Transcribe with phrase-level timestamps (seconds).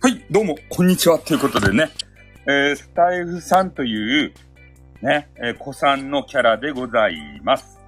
[0.00, 1.18] はい、どうも、こんにちは。
[1.18, 1.90] ということでね、
[2.46, 4.32] えー、スタイフさんという、
[5.02, 7.80] ね、えー、子さんのキャラでございます。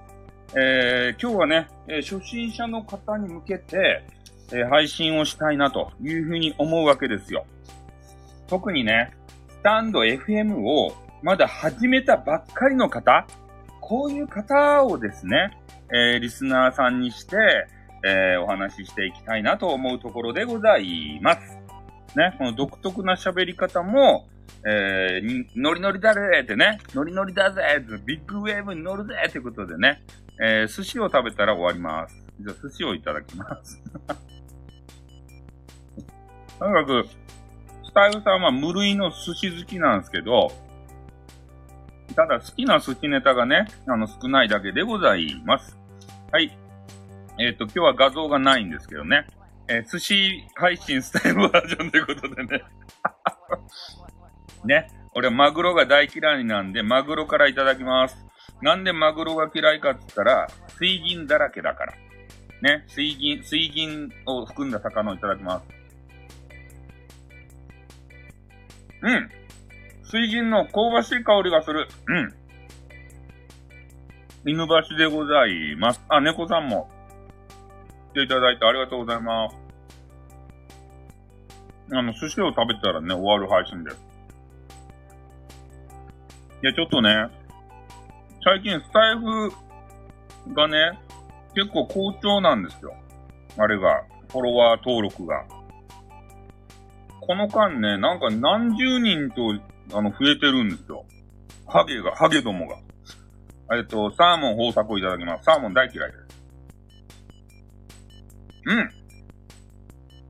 [0.53, 4.03] えー、今日はね、え、初心者の方に向けて、
[4.51, 7.45] え、配信をしたいなというふうに思うわけですよ。
[8.49, 9.13] 特にね、
[9.47, 10.93] スタンド FM を
[11.23, 13.25] まだ始めたばっかりの方、
[13.79, 15.57] こういう方をですね、
[15.93, 17.37] え、リスナーさんにして、
[18.03, 21.60] え、お話ししていきたいなと思うところでございます。
[22.15, 24.27] ね、この独特な喋り方も、
[24.65, 30.03] えー、ノリノリだぜってね、ノリノリだぜって、ビッグウェーブに乗るぜってことでね、
[30.39, 32.23] えー、寿司を食べたら終わります。
[32.39, 33.81] じゃあ寿司をいただきます。
[36.59, 37.05] とにかく、
[37.83, 40.51] スタイルさんは無類の寿司好きなんですけど、
[42.15, 45.77] ただ好きな寿司ネタがね、あの少ないだけでございます。
[46.31, 46.57] はい。
[47.39, 49.25] えっ、ー、と、今日は画像がないんですけどね。
[49.67, 52.63] えー、寿司配信スタイルバージョンということでね。
[54.65, 54.87] ね。
[55.13, 58.17] 俺マグロが大嫌いなんで、マグロからいただきます。
[58.61, 61.93] なんでマグロが嫌いかって言ったら、水銀だらけだから。
[62.61, 62.85] ね。
[62.87, 65.65] 水銀、水銀を含んだ魚をいただきます。
[69.01, 69.29] うん。
[70.03, 71.87] 水銀の香ばしい香りがする。
[72.07, 72.33] うん。
[74.45, 76.03] 犬橋でございます。
[76.07, 76.89] あ、猫さんも
[78.13, 79.55] ていただいてありがとうございます。
[81.93, 83.97] あの、寿司を食べたらね、終わる配信です。
[86.63, 87.27] いや、ちょっとね、
[88.43, 89.51] 最近スタイフ
[90.53, 90.99] がね、
[91.53, 92.93] 結構好調なんですよ。
[93.57, 95.43] あれが、フォロワー登録が。
[97.19, 99.59] この間ね、なんか何十人と、
[99.93, 101.05] あの、増えてるんですよ。
[101.67, 102.77] ハゲが、ハゲどもが。
[103.77, 105.43] えっと、サーモン豊作をいただきます。
[105.45, 106.30] サーモン大嫌いです。
[108.65, 108.89] うん。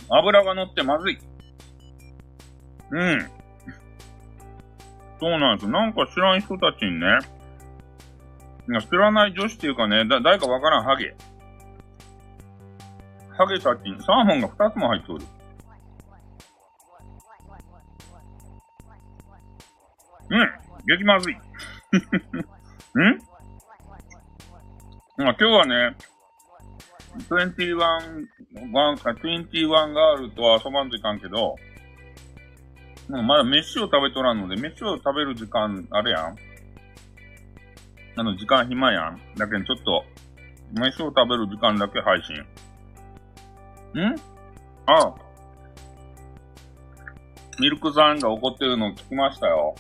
[0.10, 1.20] 油が乗ってまずい。
[2.92, 3.32] うん。
[5.20, 5.72] そうなんですよ。
[5.72, 7.20] なんか知らん人たちにね、
[8.82, 11.16] 知らない女子っていうかね、だ、誰かわからんハゲ。
[13.38, 15.26] ハゲたちにサーモンが2つも入っておる。
[20.30, 20.50] うん。
[20.88, 21.36] 激まずい。
[22.94, 23.20] うん
[25.18, 25.96] まあ、今日はね、
[27.18, 28.28] 21、ワン、
[28.96, 31.56] 21ガールとは遊ばんといかんけど、
[33.10, 36.36] まだ飯を食べとらんので、飯を食べる時間、あれやん
[38.16, 39.22] あの、時間暇やん。
[39.36, 40.04] だけどちょっと、
[40.74, 42.36] 飯を食べる時間だけ配信。
[44.02, 44.16] ん？
[44.86, 45.14] あ
[47.60, 49.76] ミルクさんが怒ってるの聞きましたよ。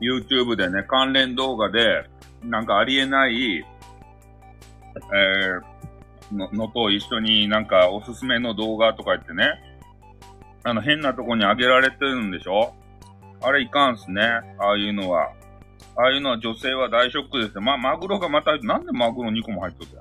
[0.00, 2.04] YouTube でね、関連動画で、
[2.42, 5.75] なんかありえない、えー、
[6.32, 9.62] の、のと一緒になんかおすすめの動画とか言ってね、
[10.64, 12.74] あの、変なとこにあげられてるんでしょ？
[13.42, 14.22] あれいかんすね。
[14.58, 15.30] ああいうのは。
[15.98, 17.60] ああいうのは女性は大ショックですよ。
[17.62, 19.96] まあ、マグロがまた、なんでマグロ2個も入っとった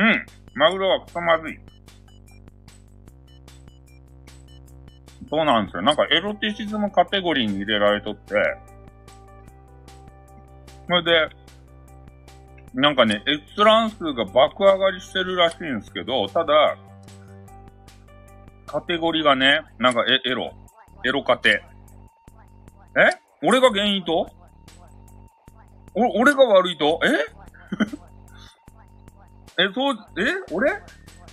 [0.00, 0.26] うん。
[0.54, 1.58] マグロはくそまずい。
[5.30, 5.82] そうなんですよ。
[5.82, 8.34] なんかエロティシズムカテゴリーに入れられとって、
[10.88, 11.36] それで、
[12.74, 16.76] なんかね、閲覧数が爆上がりしてるらしいんですけど、ただ、
[18.66, 20.52] カテゴリーがね、なんかエエロ。
[21.04, 21.62] エロカテ。
[22.96, 23.10] え？
[23.42, 24.30] 俺が原因と？
[25.94, 26.98] お、俺が悪いと？
[27.04, 27.08] え？
[29.64, 30.24] え、そう、え？
[30.52, 30.72] 俺？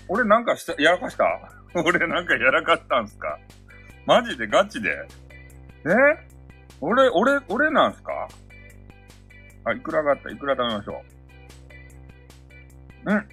[0.10, 1.24] 俺なんかした、やらかした？
[1.86, 3.40] 俺なんかやらかしたんすか？
[4.06, 4.48] マジで？
[4.48, 4.90] ガチで？
[5.86, 5.90] え？
[6.82, 8.28] 俺、俺、俺なんすか？
[9.66, 10.30] あ、いくらがあった？
[10.32, 11.19] いくら食べましょう？
[13.06, 13.28] うん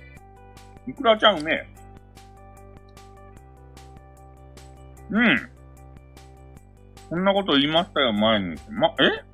[0.88, 1.66] いくらちゃんうめえ。
[5.10, 5.50] うん。
[7.08, 8.56] そんなこと言いましたよ、前に。
[8.70, 9.24] ま、え？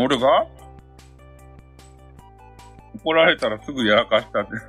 [0.00, 0.46] 俺が？
[2.94, 4.52] 怒られたらすぐやらかしたって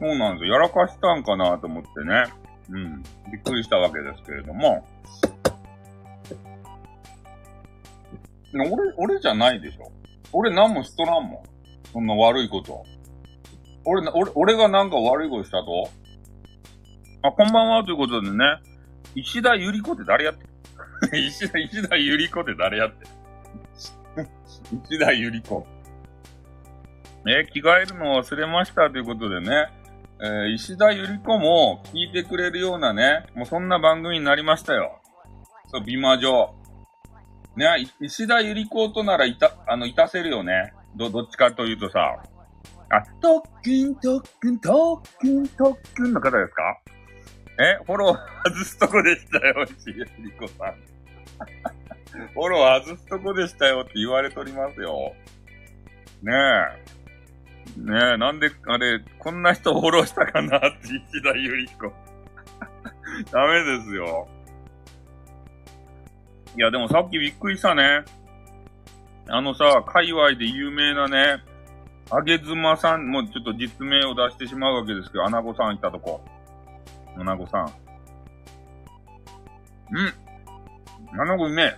[0.00, 0.54] そうなんですよ。
[0.54, 2.24] やらかしたんかなと思ってね。
[2.70, 3.02] うん。
[3.30, 4.86] びっくりしたわけですけれども。
[8.54, 9.92] 俺、俺じゃないでしょ。
[10.32, 11.42] 俺何もしとらんもん。
[11.94, 12.84] そんな悪いこと。
[13.84, 15.88] 俺、俺、俺がなんか悪いことしたと？
[17.22, 18.44] あ、こんばんはということでね、
[19.14, 20.44] 石田ゆり子って誰やって
[21.16, 23.06] 石田、石田ゆり子って誰やって
[24.90, 25.64] 石田ゆり子。
[27.28, 29.68] え着替えるの忘れましたということでね、
[30.20, 35.00] えー、石田ゆり子も聞いてくれるようなね、もうそんな番組になりましたよ。
[35.68, 36.54] そう、美魔女。
[37.54, 37.68] ね、
[38.00, 40.72] 石田ゆり子とならいた、あの、いたせるよね。
[40.96, 42.22] ど、どっちかというとさ、
[42.90, 46.78] あ、特訓、特訓、特訓、特訓の方ですか？
[47.60, 49.92] えフォロー外すとこでしたよ、しげ
[50.22, 50.74] りこさん。
[52.34, 55.14] フォロー外すとこでしたよって言われておりますよ。
[56.22, 57.80] ねえ。
[57.80, 60.68] ねえ、なんで、あれ、こんな人フォローしたかなって
[61.12, 61.92] 石田ゆり子。
[63.32, 64.28] ダメですよ。
[66.56, 68.04] いや、でもさっきびっくりしたね。
[69.28, 71.42] あのさ、界隈で有名なね、
[72.10, 76.20] あげずまさん、もうちょっと実名を出してしまうわけですけど、アナゴさん行ったとこ。
[77.16, 77.72] アナゴさん。
[79.92, 81.20] うん。
[81.20, 81.76] アナゴうめえ。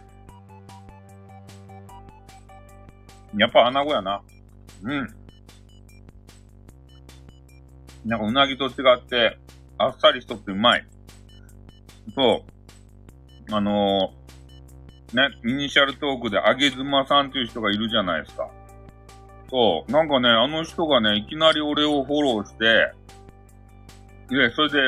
[3.36, 4.22] やっぱアナゴやな。
[4.82, 5.14] うん。
[8.04, 9.38] なんかうなぎと違って、
[9.78, 10.86] あっさりしとってうまい。
[12.14, 12.44] そ
[13.48, 13.54] う。
[13.54, 14.25] あのー、
[15.12, 18.48] ね、イニシャルトークであげずまさんっていう人がいるじゃないですか。
[19.48, 19.92] そう。
[19.92, 22.92] なんかね、あの人がね、いきなり俺をフォローして、
[24.28, 24.80] で、それで、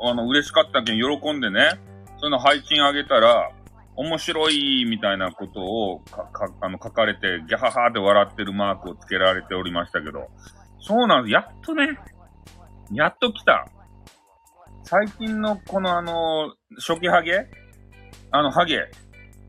[0.00, 1.80] あの、嬉しかったけん喜んでね、
[2.18, 3.50] その配信あげたら、
[3.96, 10.28] 面白いみたいなことをか、か、あの、書かれて、ギャハハで笑ってるマークをつけられておりましたけど、
[10.80, 11.32] そうなんです。
[11.32, 11.98] やっとね、
[12.92, 13.66] やっと来た。
[14.82, 17.46] 最近のこのあの、初期ハゲ？
[18.32, 18.90] あの、ハゲ。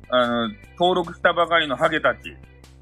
[0.10, 2.36] あの、登録したばかりのハゲたち。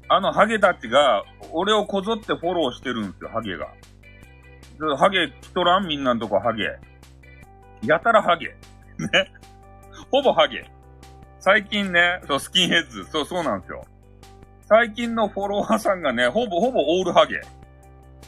[0.08, 3.68] あのハゲたちが、俺をこぞってフォローしてるんですよ、ハゲが。
[4.98, 5.86] ハゲ来とらん？
[5.86, 6.64] みんなのとこハゲ。
[7.82, 8.54] やたらハゲ。
[8.98, 9.32] ね。
[10.10, 10.68] ほぼハゲ。
[11.38, 13.04] 最近ね、そう、スキンヘッズ。
[13.04, 13.84] そう、そうなんですよ。
[14.66, 17.40] 最近のフォロワーさんがね、ほぼ、ほぼオールハゲ。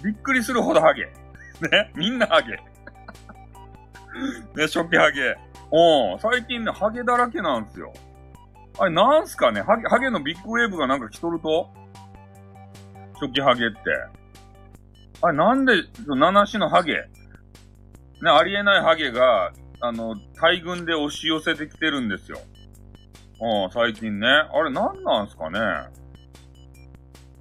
[0.04, 1.04] びっくりするほどハゲ。
[1.70, 1.90] ね。
[1.94, 2.52] みんなハゲ。
[4.54, 5.36] ね、初期ハゲ。
[5.72, 6.18] うん。
[6.20, 7.92] 最近ね、ハゲだらけなんですよ。
[8.78, 9.62] あれ、なんすかね？
[9.62, 11.70] ハゲ、ハゲのビッグウェーブがなんか来とると？
[13.20, 13.78] 初期ハゲって。
[15.22, 15.72] あれ、なんで、
[16.06, 16.92] 七種のハゲ？
[16.92, 22.38] ね、ありえないハゲが、あの、大群で押し寄せてきてるんですよ。
[23.40, 24.26] うん、最近ね。
[24.28, 25.58] あれ、なんなんすかね？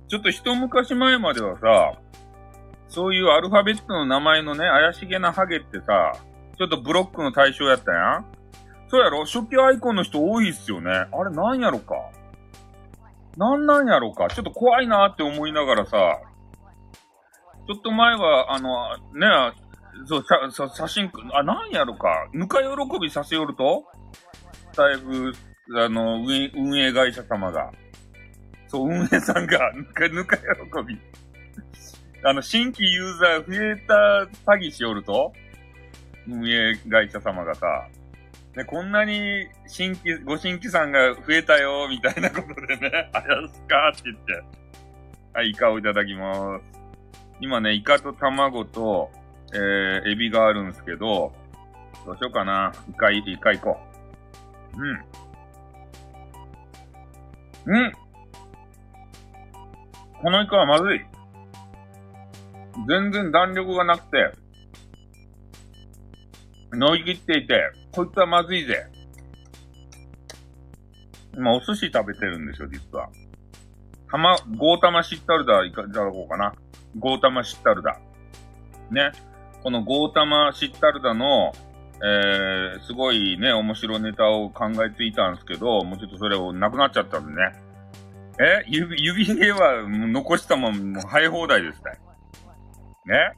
[0.07, 1.99] ちょっと一昔前まではさ、
[2.87, 6.13] そういうアルファベットの名前のね、怪しげなハゲってさ、
[6.57, 8.25] ちょっとブロックの対象やったやん
[8.87, 9.25] そうやろ？
[9.25, 10.91] 初期アイコンの人多いっすよね。
[10.91, 11.95] あれなんやろか？
[13.37, 14.29] なんなんやろか？
[14.29, 16.21] ちょっと怖いなって思いながらさ、
[17.67, 19.53] ちょっと前は、あの、ね、
[20.05, 22.27] そう、さ、写真、あ、なんやろか？
[22.31, 23.83] ぬか喜びさせよると？
[24.77, 25.33] だいぶ、
[25.83, 27.71] あの、運営会社様が。
[28.67, 30.43] そう、運営さんが、ぬか、ぬか喜
[30.87, 30.99] び。
[32.23, 35.33] あの、新規ユーザー増えた詐欺しよると？
[36.27, 37.65] 運営会社様がさ、
[38.55, 44.41] ね、こんなに新規、ご新規さんが増えたよ、みたいなことでね、 あやすかって言って。
[45.33, 46.65] はい、イカをいただきます。
[47.41, 49.11] 今ね、イカと卵と、
[49.53, 51.33] えー、エビがあるんですけど、
[52.05, 52.71] どうしようかな。
[52.89, 53.77] イカ、イカ行こ
[54.77, 54.81] う。
[54.81, 54.85] う
[57.73, 57.75] ん。
[57.77, 57.91] うん
[60.21, 61.05] このイカはまずい。
[62.87, 64.31] 全然弾力がなくて、
[66.75, 68.85] 乗り切っていて、こいつはまずいぜ。
[71.35, 73.09] 今、お寿司食べてるんですよ、実は。
[74.09, 76.53] たま、ゴータマシッタルダいか、いただこうかな。
[76.97, 77.99] ゴータマシッタルダ。
[78.91, 79.11] ね。
[79.63, 81.51] このゴータマシッタルダの、
[81.95, 87.51] えー、すごいね、面白ネタを考えていたんですけど、もうちょっとそれをなくなっちゃったんでね。
[88.37, 88.63] え？
[88.67, 91.91] 指、指毛は残したまま、もう生え放題ですね。
[93.05, 93.33] ね？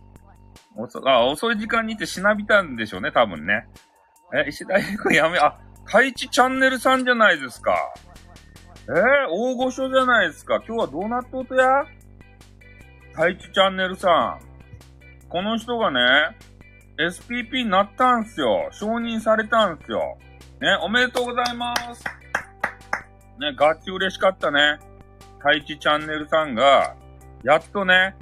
[0.77, 3.67] 遅あ遅い時間にいてしなびたんでしょうね、多分ね。
[4.33, 7.75] え、石田ゆくやめ、あ、太一チャンネルさんじゃないですか。
[8.89, 8.93] えー、
[9.29, 10.61] 大御所じゃないですか。
[10.65, 11.85] 今日はどうなっとうとや？
[13.13, 15.27] 太一チャンネルさん。
[15.29, 15.99] この人がね、
[16.99, 18.69] SPP になったんすよ。
[18.71, 20.17] 承認されたんすよ。
[20.61, 22.03] ね、おめでとうございます。
[23.39, 24.79] ね、ガチ嬉しかったね。
[25.39, 26.95] 太一チャンネルさんが、
[27.43, 28.15] やっとね、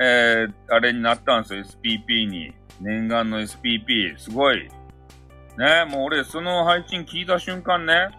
[0.00, 2.52] えー、あれになったんですよ、SPP に。
[2.80, 4.18] 念願の SPP。
[4.18, 4.68] すごい。
[5.58, 8.10] ね、もう俺、その配信聞いた瞬間ね、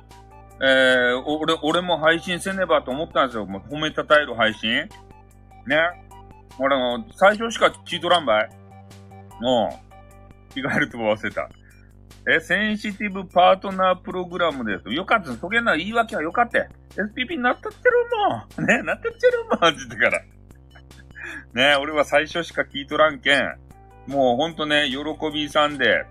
[0.60, 3.46] えー、俺、俺も配信せねばと思ったんですよ。
[3.46, 4.72] もう褒めたたえる配信。
[4.80, 4.90] ね。
[6.60, 8.50] 俺も、最初しか聞いとらんばい。
[9.40, 9.80] も
[10.50, 11.48] う、着替えると忘れた。
[12.30, 14.94] え、センシティブパートナープログラムです。
[14.94, 15.34] よかった。
[15.34, 16.60] そげんな言い訳はよかった。
[17.02, 17.96] SPP になったってる
[18.58, 18.66] もん。
[18.66, 19.70] ね、なったってるもん。
[19.70, 20.22] って言ってから。
[21.54, 23.58] ね俺は最初しか聞いとらんけん、
[24.08, 24.98] もうほんとね、喜
[25.32, 26.06] びさんで、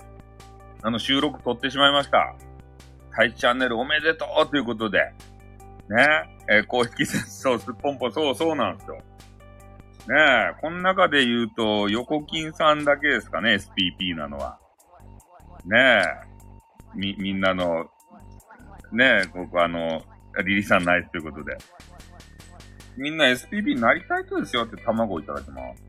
[0.82, 2.36] あの、収録撮ってしまいました。
[3.14, 4.98] タイチャンネルおめでとうということで、
[5.88, 8.96] ね、えー、公式そう、すっぽんぽん、そうそうなんですよ。
[8.96, 14.58] ねえ、この中で言うと、横金さんだけですかね、SPP なのは。
[15.64, 16.02] ねえ、
[16.94, 17.86] み、みんなの、
[18.92, 20.02] ねえ、ここあの、
[20.44, 21.56] リリさんナイスということで。
[22.96, 25.84] みんな SPP になりたい人ですよって卵をいただきます。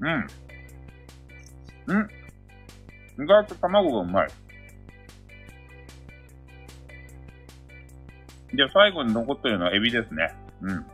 [0.00, 0.26] うん。
[1.86, 2.08] うん。
[3.24, 4.28] 意外と卵がうまい。
[8.54, 10.34] で、最後に残ってるのはエビですね。
[10.62, 10.86] うん。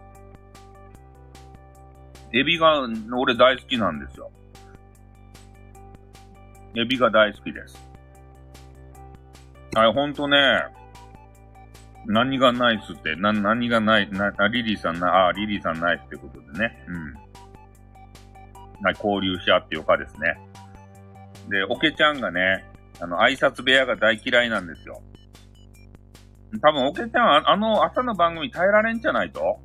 [2.33, 2.81] エビが、
[3.17, 4.31] 俺大好きなんですよ。
[6.77, 7.79] エビが大好きです。
[9.77, 10.37] あれ、ほんとね、
[12.07, 16.85] 何がナイスって、な、何がない、な、リリーさんな、あ、リリーさんナイスってことでね。
[16.87, 17.15] うん。
[18.93, 20.37] 交流し合ってよかですね。
[21.49, 22.67] で、オケちゃんがね、
[23.01, 25.01] あの、挨拶部屋が大嫌いなんですよ。
[26.61, 29.59] 多分、オケちゃん、あの、朝の番組耐えられんじゃないと？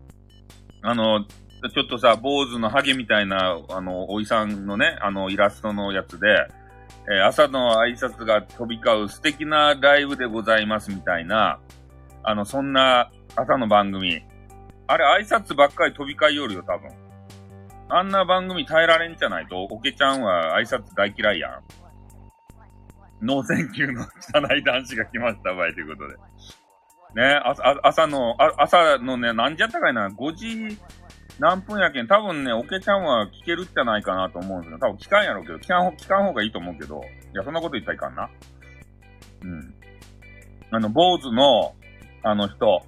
[0.81, 6.48] あの、ちょっとさ、坊主のハゲみたいな、あの、おいさんのね、あの、イラストのやつで、
[7.12, 11.60] えー、朝の挨拶が飛び交う素敵なライブでございますみたいな、
[12.24, 14.22] あの、そんな朝の番組。
[14.88, 16.90] あれ、挨拶ばっかり飛び交いよるよ、多分。
[17.90, 21.64] あんな番組耐えられんじゃないと、おけちゃんは挨拶大嫌いやん。
[23.22, 26.16] ノーセンキューの社内男子が来ました場合ということで。
[27.16, 27.42] ね、
[27.84, 30.78] 朝のあ、朝のね、何時やったかいな、5時
[31.40, 34.80] 何分やけん、多分ね、おけちゃんは聞けるじゃないかなと思うんですよ。
[34.80, 37.02] 多分聞かんやろうけど、聞かん、聞かん方がいいと思うけど、
[37.34, 38.30] いや、そんなこと言ったらいかんな。
[39.42, 39.74] うん。
[40.72, 41.76] あの、坊主の、
[42.24, 42.84] あの人、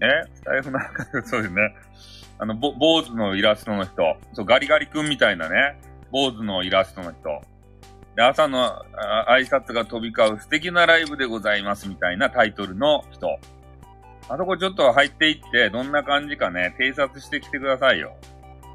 [0.00, 0.06] え？
[0.34, 1.74] スタエフなんか、そうですね。
[2.38, 5.80] あの、ぼ、坊主のイラストの人、そう、ガリガリ君みたいなね、
[6.10, 7.40] 坊主のイラストの人。
[8.16, 8.82] で、朝の
[9.28, 13.38] 挨拶が飛び交う素敵なライブでございますみたいなタイトルの人。
[14.28, 18.16] あそこちょっと入っていって、どんな感じかね、偵察してきてくださいよ。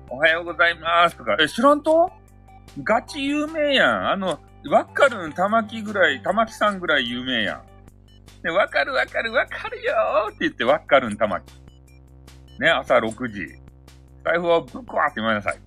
[0.09, 2.11] おはようございますとか、え、知らんと？
[2.83, 4.09] ガチ有名やん。
[4.11, 4.39] あの、
[4.69, 7.61] わかるん、玉木ぐらい、玉木さんぐらい有名やん。
[8.45, 11.51] で、わかるわかるわかるよーって言って、わかるん、玉木。
[12.59, 13.47] ね、朝6時。
[14.23, 15.59] 財布をぶっ壊って言わなさい。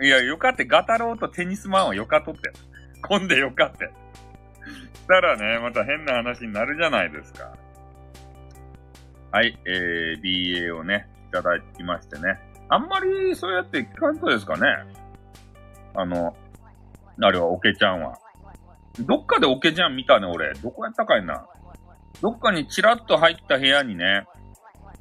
[0.00, 0.06] え？
[0.06, 2.52] いや、よかって、ガタロウとテニスマンはよかとって。
[3.02, 3.84] 混んでよかって。
[3.84, 7.52] したらね、また変な話になるじゃないですか。
[9.30, 12.38] はい、えー、BA をね、いただきましてね。
[12.70, 14.66] あんまりそうやって聞かんとですかね。
[15.94, 16.34] あの、
[17.20, 18.16] あれはオケちゃんは。
[19.00, 20.52] どっかでオケちゃん見たね、俺。
[20.54, 21.46] どこやったかいな。
[22.20, 24.26] どっかにチラッと入った部屋にね、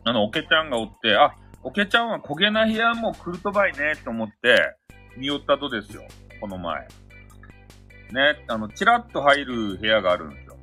[0.03, 4.75] あの、オケちゃんがおって、あ、オケちゃんは焦げな部屋も来るとばいね、と思って、
[5.17, 6.03] 見よったとですよ。
[6.39, 6.87] この前。
[8.11, 10.57] ね、あの、チラッと入る部屋があるんですよ。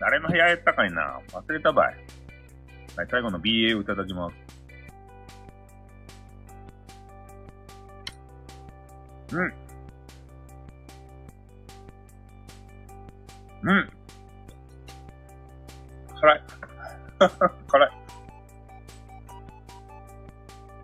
[0.00, 1.20] 誰の部屋やったかいな？
[1.32, 1.96] 忘れたばい。
[2.96, 4.34] はい、最後の BA をいただきます。
[9.36, 9.52] うん。
[13.62, 13.90] うん。
[16.20, 16.42] 辛い。
[17.68, 17.90] 辛い。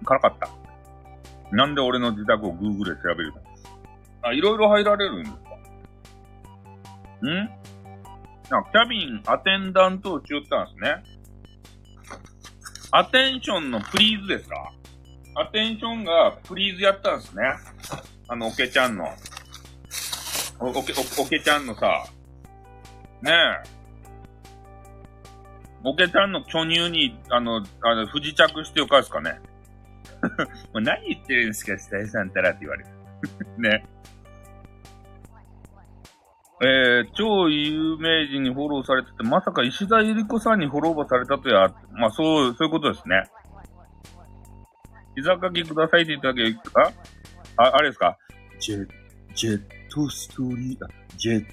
[0.05, 0.49] 辛かった。
[1.53, 3.41] なんで俺の自宅を Google で調べるの？
[4.23, 5.39] あ、いろいろ入られるんですか？
[7.27, 7.35] ん？
[8.51, 11.03] なんかキャビンアテンダントをしよったんですね。
[12.93, 14.73] アテンションのプリーズですか？
[15.35, 17.43] アテンションがプリーズやったんですね。
[18.29, 19.07] あの、オケちゃんの。
[20.59, 22.07] お、おけ、お、おけちゃんのさ、
[23.23, 23.77] ねえ。
[25.85, 29.41] おけちゃんの巨乳に、あの、あの、不時着してよかですかね。
[30.75, 32.91] もう何言ってるんですか、スタイさんたらって言われる。
[33.59, 33.87] ね。
[36.63, 43.25] えー、超有名人にフォローされてて、まさか石田ゆり子さんにフォローされたとや、まあそう、そういうことですね。
[45.15, 46.93] 膝かきくださいって言ったけか
[47.59, 48.17] あ、あれですか？
[48.59, 48.89] ジェ、
[49.35, 51.47] ジェットストーリー、あ、ジェ、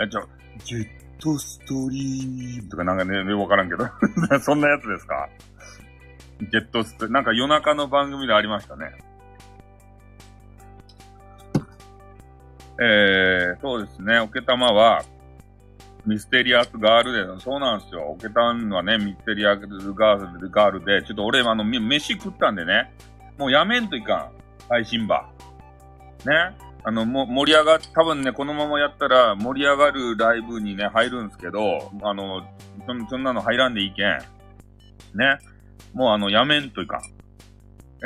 [0.00, 0.28] え、ちょ、
[0.64, 3.88] ジェットストリーとかなんかね、わからんけど。
[4.40, 5.28] そんなやつですか？
[6.50, 8.92] ジェットストリー、なんか夜中の番組でありましたね。
[12.78, 15.02] えー、そうですね、おけたまは、
[16.04, 18.02] ミステリアスガールで、そうなんですよ。
[18.02, 22.92] おけたんはね、ミステリアスガールガールで、ちょっと俺、あの、飯食ったんでね、
[23.38, 24.30] もうやめんといかん。
[24.68, 25.26] 配信場。
[26.26, 26.56] ね。
[26.88, 32.46] あの、も、盛り上がっ、多分ね、このままやったら盛り上がるライブにね、入るんですけど、あの、
[32.86, 34.18] そそんなの入らんでいいけん。
[35.18, 35.38] ね。
[35.92, 37.00] もうあの、やめんといかん。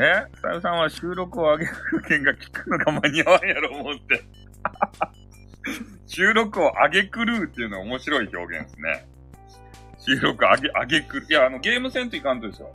[0.00, 0.24] え？
[0.40, 1.72] さゆさんは収録を上げる
[2.08, 4.24] 件が聞くのが間に合わんやろ、思って。
[6.08, 9.06] 収録を上げくるっていうのは面白い表現ですね。
[9.98, 11.26] 収録上げ、上げくる。
[11.28, 12.72] いや、あの、ゲームせんといかんとですよ。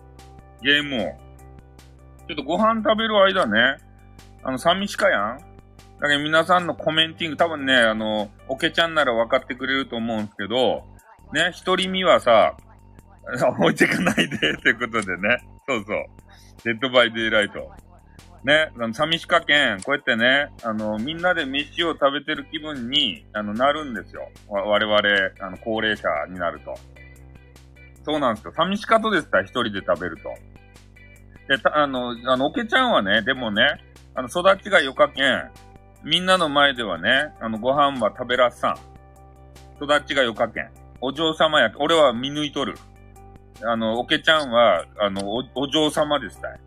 [0.62, 1.18] ゲームを。
[2.28, 3.78] ちょっとご飯食べる間ね、
[4.44, 5.45] あの、寂しかやん
[6.02, 10.84] だけど皆さんの commenting、多分ね、あの、おけちゃんなら分かってくれると思うんですけど、
[11.34, 12.56] ね、一人身はさ、
[13.60, 15.38] 置いてかないで、ってことでね。
[15.68, 16.06] そうそう。
[16.64, 17.72] Dead by Daylight。
[18.44, 24.30] ね、あの、寂しかけん、こうやってね、あの、みんなで飯を食べてる気分に、あの、なるんですよ。
[24.48, 25.00] 我々、
[25.40, 26.76] あの、高齢者になると。
[28.04, 28.54] そうなんですよ。
[28.56, 30.30] 寂しかとですから、一人で食べると。
[31.48, 33.64] で、た、あの、あの、おけちゃんはね、でもね、
[34.14, 35.50] あの、育ちがよかけん、
[36.06, 38.78] みんなの前ではね、あの、ご飯は食べらっさ
[39.82, 39.84] ん。
[39.84, 40.70] 育ちがよかけん。
[41.02, 42.76] お嬢様や、俺は見抜いとる。
[43.64, 46.60] あの、おけちゃんは、あの、お、お嬢様ですたい。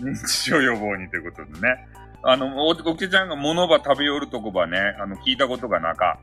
[0.00, 1.88] 認知症予防にということでね。
[2.22, 6.18] あの、お、おけちゃんが物ば食べよるとこばね、あの、聞いたことがなか。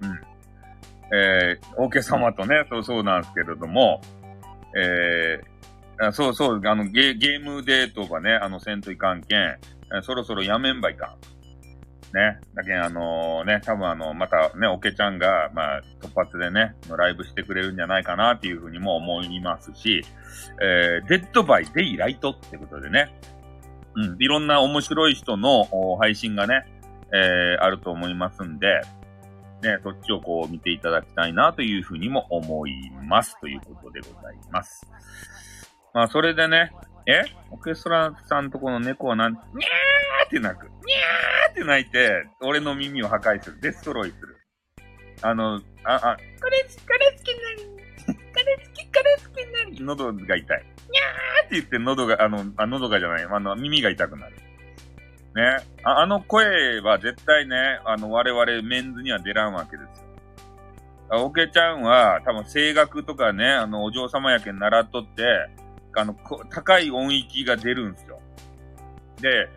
[0.00, 0.20] うん。
[1.16, 4.02] えー、おけ様とね、そうそうなんですけれども、
[4.76, 9.58] えー、あそうそう、あの、ゲゲームデートがね、あの、せんといかんけん、
[10.02, 11.16] そろそろやめんばいか。
[12.12, 12.40] ね。
[12.54, 20.04] だけど、あのー、ね、多分あの、またね、おけちゃんが、まあ、突発でね、ライブしてくれるんじゃないかなっていうふうにも思いますし、
[20.62, 23.14] えー、 Dead by Daylight ってことでね、
[23.94, 25.66] うん、いろんな面白い人の
[25.98, 26.64] 配信がね、
[27.14, 28.80] えー、あると思いますんで、
[29.62, 33.38] ね、そっちをこう見ていただきたいなというふうにも思います。
[33.40, 34.86] ということでございます。
[35.94, 36.72] まあ、それでね、
[37.06, 37.24] え？
[37.50, 40.66] オーケストラさんとこの猫はなん、にゃーって鳴く。
[40.66, 43.60] にゃーって鳴いて、俺の耳を破壊する。
[43.60, 44.36] デストロイする。
[45.22, 47.72] あの、あ、あ、これ、これ好きなに。
[48.06, 49.80] これ好き、これ好きなに。
[49.84, 50.36] 喉が痛い。
[50.36, 54.36] にゃーって言って喉が、あの、あ、喉がじゃない、あの、耳が痛くなる。
[55.34, 55.64] ね？
[55.82, 61.24] ああの声は絶対ね、あの、我々メンズには出らんわけですよ。
[61.24, 65.22] オケちゃんは多分声楽とかね、あの、お嬢様やけん習っとって、
[65.96, 66.16] あの、
[66.50, 68.20] 高い音域が出るんですよ。
[69.20, 69.48] で、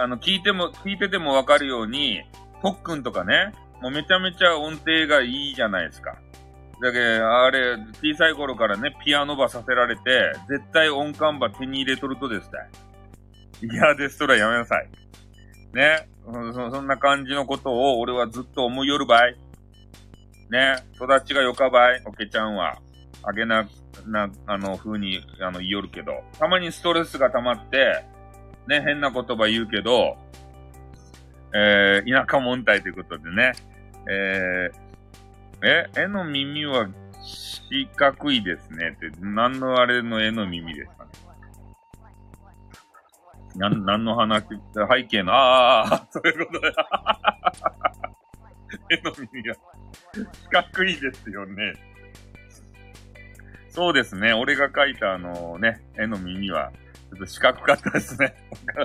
[0.00, 2.22] あの、聞いても、聞いててもわかるように、
[2.62, 6.16] 特訓とかね、もうめちゃめちゃ音程がいいじゃないですか。
[6.80, 12.50] だけど、あれ、小さい頃からね、ピアノばさせられて、絶対音感ば手に入れとるとです
[13.62, 13.72] ね。
[13.72, 14.88] いや、デストラやめなさい。
[15.72, 16.08] ね。
[16.52, 19.36] そそんな感じのことを俺はずっと思いよるばい。
[20.50, 20.76] ね。
[20.94, 22.78] 育ちがよかばい、おけちゃんは。
[23.22, 23.68] あげな
[24.06, 28.04] な、あの、風に、あの、言いよるけど、たまにストレスが溜まって、
[28.66, 30.16] ね、変な言葉言うけど、
[31.54, 33.52] えー、田舎問題ということでね、
[34.10, 36.88] えー、え、絵の耳は
[37.22, 41.10] 四角いですねって、何のあれの絵の耳ですかね。
[43.56, 47.52] なん、何の話、背景の、ああ、そういうことだ。
[48.90, 49.54] 絵の耳が
[50.14, 51.87] 四角いですよね。
[53.70, 54.32] そうですね。
[54.32, 56.72] 俺が描いたあのね、絵の耳は、
[57.10, 58.34] ちょっと四角かったですね。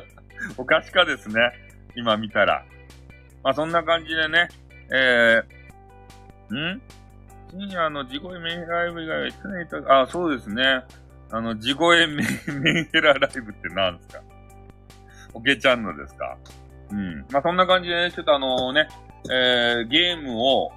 [0.57, 1.51] おかしかですね。
[1.95, 2.65] 今見たら。
[3.43, 4.47] まあそんな感じでね、
[4.93, 6.81] えー、ん？
[7.51, 10.83] 深夜の地声メンヘラライブ以外は常にいた、あ、そうですね。
[11.31, 12.25] あの、地声メン
[12.91, 14.21] ヘラライブって何ですか？
[15.33, 16.37] おけちゃんのですか？
[16.91, 17.25] うん。
[17.31, 18.87] まあそんな感じでね、ちょっとあのね、
[19.31, 20.71] えー、ゲームを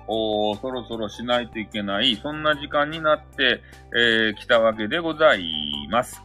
[0.60, 3.62] そろそろしないといけない、そんな時間になって、
[3.96, 5.42] えー、来たわけでござい
[5.90, 6.22] ます。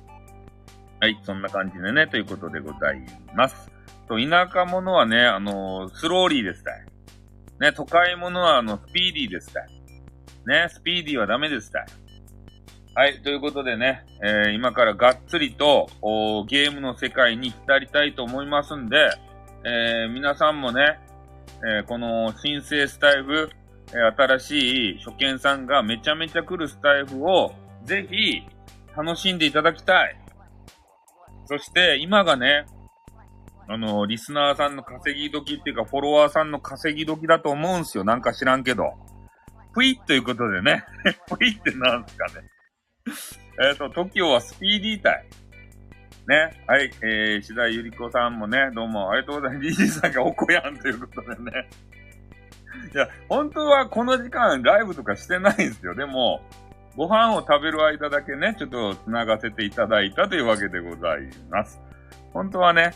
[1.00, 3.04] はい、そんな感じでね、ということでござい
[3.34, 3.72] ます。
[4.08, 6.86] と、田舎者はね、あのー、スローリーですたい。
[7.60, 9.70] ね、都会者はあの、スピーディーですたい。
[10.46, 11.86] ね、スピーディーはダメですたい。
[12.94, 15.88] はい、ということでね、えー、今からがっつりと、
[16.48, 18.98] ゲームの世界に浸りたいと思いますんで、
[19.64, 21.00] えー、皆さんもね、
[21.64, 23.50] えー、この新生スタイフ、
[23.94, 28.42] え、新しい初見さんがめちゃめちゃ来るスタイフをぜひ
[28.96, 30.18] 楽しんでいただきたい。
[31.46, 32.66] そして今がね、
[33.68, 38.04] あの、リスナーさんの稼ぎ時っていうかフォロワーさんの稼ぎ時だと思うんすよ。
[38.04, 38.94] なんか知らんけど。
[39.74, 40.84] ぷいっということでね。
[41.30, 42.34] ぷいってなんすかね。
[43.70, 45.26] えっと、TOKIO はスピーディータイ。
[46.28, 46.64] ね。
[46.68, 46.92] はい。
[47.02, 49.70] えー、志田ゆり子さんもね、どうもありがとうございます。
[49.70, 51.70] リーさんがおこやんということでね。
[52.94, 55.96] いや、本当はこの時間ライブとかしてないんですよ。
[55.96, 56.42] でも、
[56.96, 61.82] ご飯を食べる間だけね、ちょっと繋がせていただいたというわけでございます。
[62.34, 62.94] 本当はね、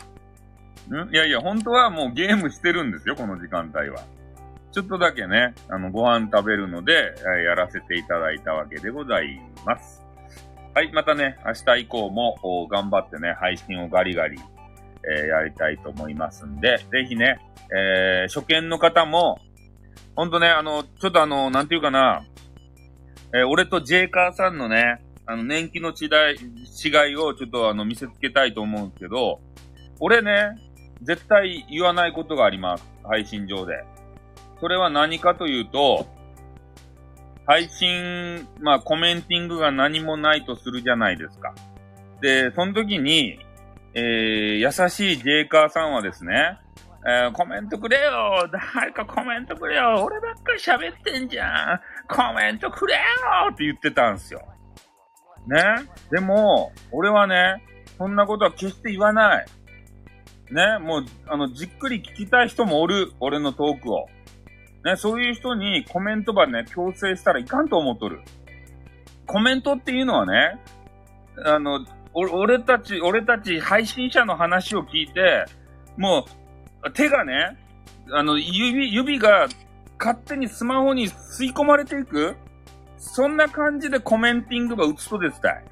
[0.88, 1.14] ん？
[1.14, 4.02] いやいや、本当はもうゲームしてるんですよ、この時間帯は。
[4.72, 7.14] ちょっとだけね、あの、ご飯食べるので、
[7.46, 9.95] やらせていただいたわけでございます。
[10.76, 14.38] はい、またね、明日以降も頑張ってね、配信をガリガリ、
[15.10, 17.38] えー、やりたいと思いますんで、ぜひね、
[17.74, 19.40] えー、初見の方も、
[20.14, 22.26] ほんとね、あの、ちょっとあの、なんていうかな、
[23.32, 29.40] えー、俺とジェイカーさんのね、あの、年季の違い、違いをちょっとあの、見せつけたいと思うんですけど、
[29.98, 30.58] 俺ね、
[31.00, 32.84] 絶対言わないことがあります。
[33.02, 33.82] 配信上で。
[34.60, 36.06] それは何かというと、
[37.46, 41.54] 配信、まあコメンティングが何もないとするじゃないですか。
[42.20, 43.38] で、その時に、
[43.94, 46.58] えー、優しいジェイカーさんはですね、
[47.06, 53.00] えー、コメントくれよ誰かコメントくれよ俺ばっかり喋ってんじゃんコメントくれよ
[53.52, 54.42] って言ってたんですよ。
[55.46, 55.62] ね
[56.10, 57.62] でも、俺はね、
[57.96, 59.46] そんなことは決して言わない。
[60.50, 63.12] ねもう、あの、じっくり聞きたい人もおる。
[63.20, 64.08] 俺のトークを。
[64.86, 68.20] ね、そういう人にコメントばね、強制したらいかんと思っとる。
[69.26, 70.60] コメントっていうのはね、
[71.44, 75.44] あの、俺たち、俺たち配信者の話を聞いて、
[75.96, 76.24] も
[76.84, 77.56] う、手がね、
[78.12, 79.48] あの、指、指が
[79.98, 82.36] 勝手にスマホに吸い込まれていく
[82.96, 85.64] そんな感じでコメンティングが打つとですたい。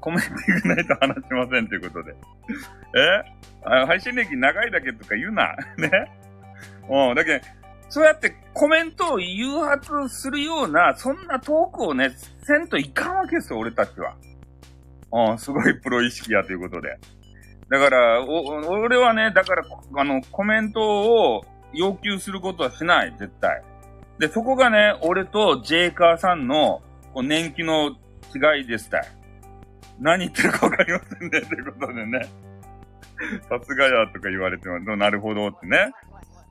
[0.00, 2.12] コメンティングないと話しませんということで。
[2.12, 3.22] え？
[3.64, 5.54] あ配信歴長いだけとか言うな。
[5.78, 5.90] ね？
[6.88, 7.14] うん。
[7.14, 7.44] だけど、
[7.88, 12.10] そうやってコメントを誘発するような、そんなトークをね、
[12.42, 14.14] せんといかんわけですよ、俺たちは。
[15.12, 16.98] うん、すごいプロ意識やということで。
[17.70, 19.64] だから、お、俺はね、だから、
[19.96, 23.62] あの、コメントを要求することはしない、絶対。
[24.18, 27.90] で、そこがね、俺とジェイカーさんのこう年季の
[28.34, 29.04] 違いでした。
[30.00, 32.20] 何言ってるかわかりませんね、ということでね。
[33.48, 35.92] さすがやとか言われても、なるほどってね。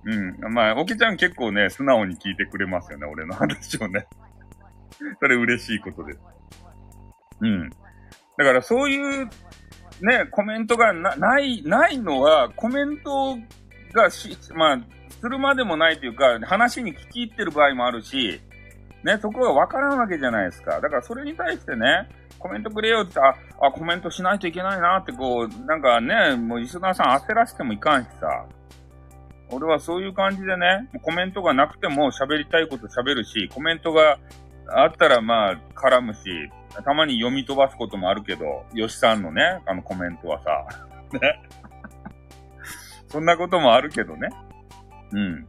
[0.05, 0.53] うん。
[0.53, 4.07] まあ、おきちゃん結構ね、素直に聞いてくれますよね、俺の話をね。
[5.19, 6.19] それ嬉しいことです。
[7.41, 7.69] うん。
[7.69, 7.77] だ
[8.45, 9.25] からそういう、
[10.01, 13.37] ね、コメントがな、ない、ないのは、コメント
[13.93, 18.41] がし、まあ、するまでもないというか、話に聞き入ってる場合もあるし、
[19.03, 20.79] ね、そこがわからんわけじゃないですか。
[20.79, 22.09] だからそれに対してね、
[22.39, 28.45] コメントくれよって、あ、あ、コメントしないといけないなってこう、なんかね、もうリスナーさん焦らせてもいかんしさ。
[29.51, 34.17] 俺はそういう感じでね、コメントがなくても喋りたいこと喋るし、コメントが
[34.67, 36.19] あったらまあ絡むし、
[36.85, 40.65] たまに読み飛ばすこともあるけど、吉さんのね、あのコメントはさ、
[41.19, 41.41] ね。
[43.09, 44.29] そんなこともあるけどね。
[45.11, 45.45] うん。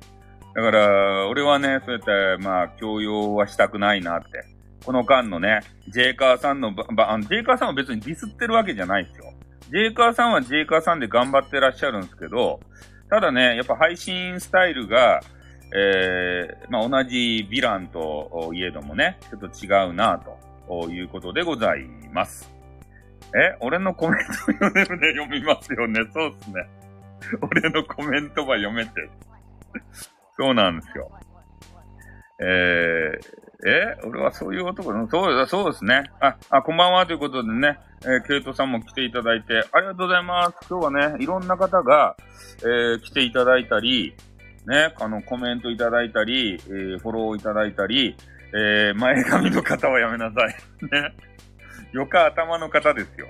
[0.54, 4.44] だから、俺はね、そうやって、まあ、強要はしたくないなって。
[4.84, 9.32] この間のね、ジェイカーさんのば、ば、あの、ジェイカーさんは別にディスってるわけじゃないですよ。
[9.70, 12.60] ジェイカーさんはジェイカーさんで頑張ってらっしゃるんですけど、
[13.12, 15.20] ただね、やっぱ配信スタイルが、
[15.76, 20.18] えー、まあ、同じヴィランといえどもね、ちょっと違うな
[20.66, 22.50] ということでございます。
[23.34, 26.00] え俺のコメント読めるね、読みますよね。
[26.10, 26.66] そうっすね。
[27.42, 28.92] 俺のコメントは読めて。
[30.38, 31.10] そうなんですよ。
[32.40, 36.10] えー、え俺はそういう男の、そうだ、そうですね。
[36.20, 40.56] あ、あ、こんばんはということでね、えー、ケイトさんも来ていただいて、ありがとうございます。
[40.68, 42.16] 今日はね、いろんな方が、
[42.62, 44.14] えー、来ていただいたり、
[44.66, 48.16] ね、あの、コメントいただいたり、えー、フォローいただいたり、
[48.54, 50.54] え、前髪の方はやめなさい。
[50.90, 51.14] ね。
[51.92, 53.28] よか頭の方ですよ。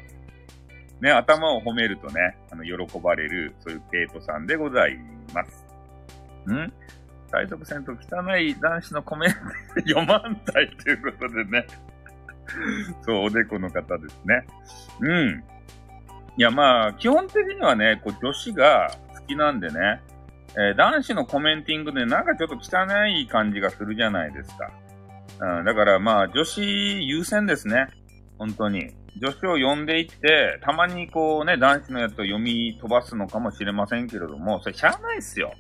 [1.01, 4.97] ね、頭を褒めるとね、あの、喜ばれる、そういうケイトさんでござい
[5.35, 5.67] ます。
[6.51, 6.73] ん？
[7.33, 11.67] 体得戦と汚い男子のコメント読まんたいということでね。
[13.03, 14.47] そう、おでこの方ですね。
[15.01, 15.45] うん。
[16.37, 20.01] いや、まあ、基本的にはね、こう、女子が好きなんでね、
[20.55, 24.71] えー、男子のコメンティングでなんかちょっと汚い感じがするじゃないですか。
[25.41, 27.89] うん、だからまあ、女子優先ですね。
[28.39, 28.91] 本当に。
[29.21, 35.55] 女子を呼んでいって、たまにこうね、男子のやつを読み飛ばすのかもしれませんけれども、それしゃあないっすよ。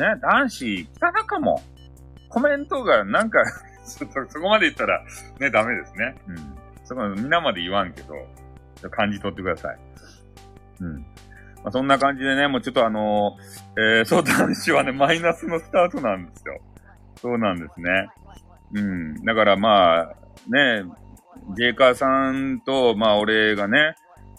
[0.00, 1.62] ね、男子、汚かも。
[2.28, 3.40] コメントがなんか
[3.84, 5.02] そ、そこまで言ったら、
[5.38, 6.14] ね、ダメですね。
[6.28, 6.36] うん。
[6.84, 8.14] そこ、皆まで言わんけど、
[8.90, 9.78] 感じ取ってください。
[10.80, 11.00] うん。
[11.00, 11.06] ま
[11.66, 16.60] あ、そんな感じでね、もうちょっとあのー、えー、そう、男子はね、マイナスのスタートなんですよ。
[17.20, 18.08] そうなんですね。
[18.74, 19.24] うん。
[19.24, 20.14] だからまあ、
[20.48, 20.84] ね、
[21.56, 23.94] ジェイカーさんと、まあ俺がね、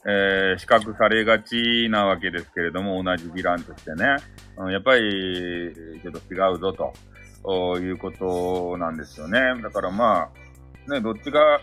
[0.06, 4.18] えー、比較されがちなわけですけれども、同じヴィランとしてね。
[4.58, 6.74] うん、やっぱり、ちょっと違うぞ
[7.44, 9.40] と、いうことなんですよね。
[9.62, 10.30] だからま
[10.88, 11.62] あ、ね、どっちが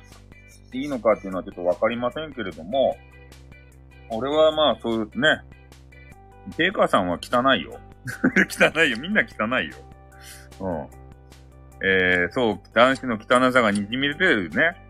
[0.73, 2.97] いいのかっていうのはちょっとわかりませんけれども、
[4.11, 5.43] 俺はまあそういうね、
[6.57, 7.79] テイカーさんは汚いよ。
[8.49, 8.97] 汚いよ。
[8.99, 9.77] みんな汚いよ。
[10.61, 11.87] うん。
[11.87, 14.88] えー、そう、男子の汚さが滲み出てるね。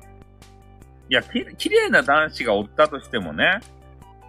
[1.10, 3.60] いや、き、綺麗な男子がおったとしてもね、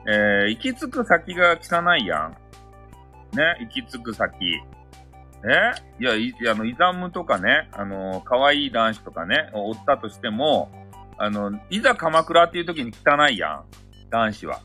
[0.07, 2.37] えー、行き着く先が汚いやん。
[3.35, 4.35] ね、行き着く先。
[5.41, 10.69] えいや、い、あの、 IZAM とかね、あの、可愛い男子とかね、おったとしても、
[11.17, 13.63] あの、いざ鎌倉っていう時に汚いやん。
[14.09, 14.61] 男子は。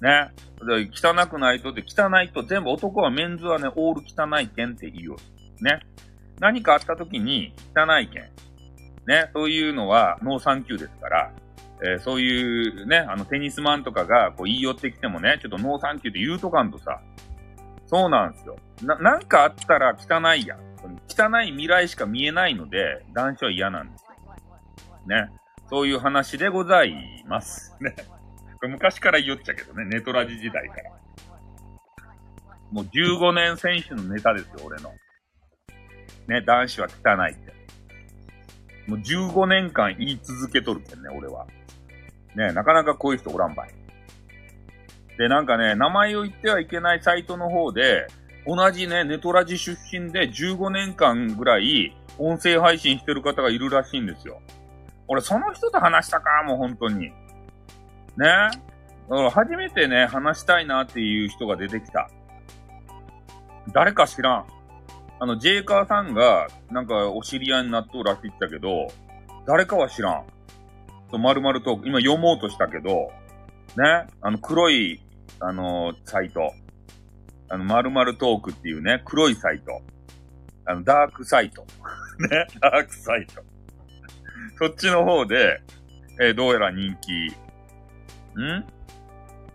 [0.00, 0.30] ね。
[0.66, 5.16] で汚くないとって汚いと全部男はメンズはね、オール汚いけんって言うよ。
[5.60, 5.80] ね。
[6.40, 8.30] 何かあった時に汚いけん。
[9.06, 9.30] ね。
[9.34, 11.32] そういうのはノーサンキューですから、
[11.82, 17.00] えー、そういうね、あのテニスマンとかがこう言い寄ってきてもね、ちょっとノーサンキューって言うとかんとさ、
[17.86, 18.56] そうなんですよ。
[18.82, 20.60] な、なんかあったら汚いやん。
[21.08, 24.08] 汚い未来しか見えないので、男子は嫌なんですよ。
[25.06, 25.30] ね。
[25.70, 27.76] そういう話でございます。
[27.80, 27.94] ね。
[28.60, 30.90] これ昔から言っちゃけどね、ネトラジ時代から。
[32.70, 34.90] もう15年選手のネタですよ、俺の。
[36.28, 37.53] ね、男子は汚いって。
[38.86, 41.46] もう15年間言い続けとるけんね、俺は。
[42.34, 43.70] ね、なかなかこういう人おらんばい。
[45.18, 48.06] で、なんかね、名前を言ってはいけないサイトの方で、
[48.46, 54.40] 同じね、ネトラジ出身で15年間ぐらい音声配信してる方がいるらしいんですよ。
[55.08, 57.06] 俺、その人と話したか、もう本当に。
[57.06, 57.12] ね。
[58.16, 58.50] だ
[59.08, 62.10] から初めてね、話したいなっていう人が出てきた。
[63.72, 64.46] 誰か知らん。
[65.20, 68.88] あの、ジェイカーさんが、なんか、お知り合いになっとうらしいったけど、
[69.46, 70.24] 誰かは知らん。
[71.10, 73.10] と、まるまると、今読もうとしたけど、
[73.76, 75.00] ね、あの、黒い、
[75.40, 76.52] あの、サイト。
[77.48, 79.82] あの、まるまるトークっていうね、黒いサイト。
[80.66, 81.62] あの、ダークサイト。
[82.30, 83.42] ね、ダークサイト。
[84.58, 85.60] そっちの方で、
[86.20, 87.12] えー、どうやら人気。
[87.12, 88.64] ん？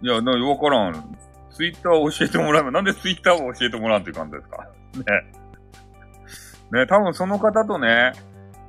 [0.01, 1.17] いや、な、わからん。
[1.51, 4.67] ツイッターを教えてもらえば、なんでツイッターを教えてもらうっていう感じですか？
[4.95, 5.38] ね。
[6.71, 8.13] ね、多分その方とね、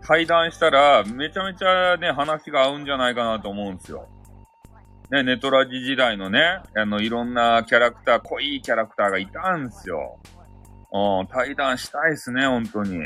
[0.06, 4.08] 対談したら、めちゃめちゃね、話が合うんじゃないかなと思うんですよ。
[5.10, 10.20] ね、ネトラジ時代のね、あの、いろんなキャラクター、濃いキャラクターがいたんですよ。
[10.92, 12.98] うん、対談したいですね、本当に。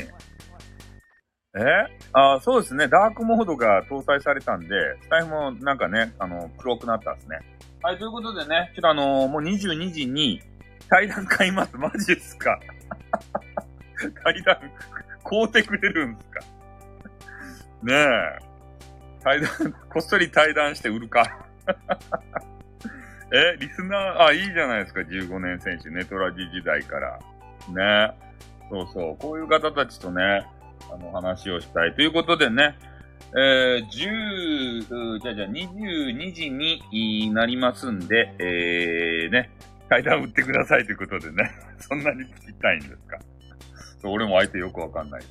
[1.57, 1.61] え？
[2.11, 2.87] あそうですね。
[2.87, 4.67] ダークモードが搭載されたんで、
[5.03, 7.39] スタイフもなんかね、あの、黒くなったんすね。
[7.81, 10.41] はい、ということでね、ちょっとあのー、もう22時に
[10.89, 11.77] 対談買います。
[11.77, 12.59] マジですか？
[14.23, 14.57] 対談、
[15.23, 16.39] 買うてくれるんですか？
[17.83, 18.39] ねえ。
[19.23, 21.45] 対談、 こっそり対談して売るか。
[23.33, 27.19] え、リスナー、あ、いいじゃないですか、15年選手、ネトラジ時代から。
[28.07, 28.13] ね。
[28.69, 29.17] そうそう。
[29.17, 30.45] こういう方たちとね、
[30.93, 31.93] あの、話をしたい。
[31.95, 32.77] ということでね、
[33.35, 39.49] えー、10、じゃあじゃあ22時になりますんで、えー、ね、
[39.89, 43.17] 階段打ってくださいということでね、そんなに聞きたいんですか？
[44.05, 45.23] そう、俺も相手よくわかんない。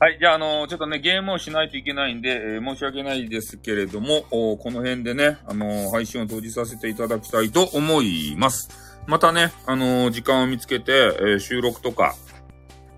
[0.00, 0.18] はい。
[0.18, 8.68] じゃあ、あのー、ちょっとね、ゲームをしないといけないんで、えー、申し訳ないですけれども、この辺でね、あのー、配信を閉じさせていただきたいと思います。
[9.06, 12.16] またね、あの時間を見つけて、え収録とか、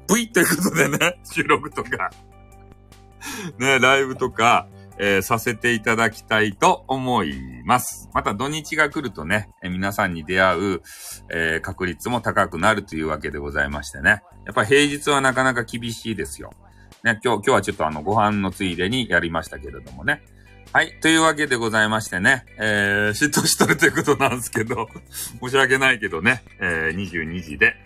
[0.09, 2.11] V ってことでね、 収録とか
[3.59, 4.67] ね、ライブとか、
[4.99, 8.09] えー、させていただきたいと思います。
[8.15, 10.83] また土日が来るとね、えー、皆さんに出会う、
[11.31, 14.23] えー、確率も高くなるというわけでございましてね。
[14.45, 16.53] やっぱ平日はなかなか厳しいですよ。
[17.05, 20.23] ね、今日、今日はちょっとあの、ご飯のついでにやりましたけれどもね。
[20.73, 20.99] はい。
[21.01, 24.89] というわけでございましてね、えー、嫉妬しとるということなんですけど、
[25.41, 27.77] 申し訳ないけどね、えー、22時で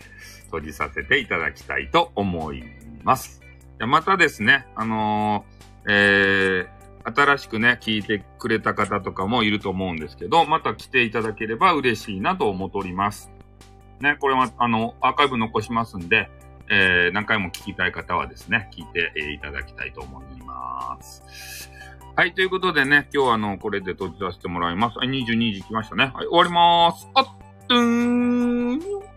[0.47, 2.65] 閉じさせていただきたいと思い
[3.05, 3.41] ます。
[3.79, 13.31] またですね、あのー、えー、新しくね、聞いてくれた方とかもいると思うんですけど、また来ていただければ嬉しいなと思っております。
[14.01, 16.31] ね、これは、あの、アーカイブ残しますんで、
[16.69, 21.71] えー、何回も聞きたい方はですね、聞いて、いただきたいと思います。
[22.17, 24.99] はい、ということでね、今日はあの、これで閉じさせてもらいます。
[24.99, 26.13] はい、22時来ましたね。
[26.15, 27.09] はい、終わりまーす。
[27.15, 27.27] あっ、
[27.67, 29.10] とーん。